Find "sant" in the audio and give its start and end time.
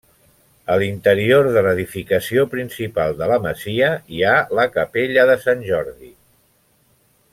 5.45-5.63